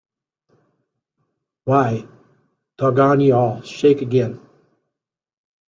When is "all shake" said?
3.35-4.01